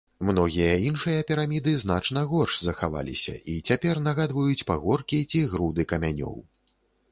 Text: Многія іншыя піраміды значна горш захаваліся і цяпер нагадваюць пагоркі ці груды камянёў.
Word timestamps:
Многія 0.27 0.69
іншыя 0.85 1.25
піраміды 1.31 1.73
значна 1.83 2.23
горш 2.31 2.57
захаваліся 2.69 3.35
і 3.55 3.59
цяпер 3.71 4.03
нагадваюць 4.09 4.67
пагоркі 4.73 5.23
ці 5.35 5.45
груды 5.55 5.89
камянёў. 5.95 6.35